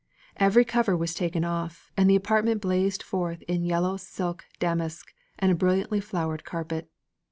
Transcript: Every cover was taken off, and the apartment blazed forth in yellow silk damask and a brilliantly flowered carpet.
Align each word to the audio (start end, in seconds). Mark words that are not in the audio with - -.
Every 0.37 0.65
cover 0.65 0.97
was 0.97 1.13
taken 1.13 1.45
off, 1.45 1.91
and 1.95 2.09
the 2.09 2.15
apartment 2.15 2.59
blazed 2.59 3.03
forth 3.03 3.43
in 3.43 3.61
yellow 3.65 3.97
silk 3.97 4.45
damask 4.57 5.13
and 5.37 5.51
a 5.51 5.55
brilliantly 5.55 5.99
flowered 5.99 6.43
carpet. 6.43 6.89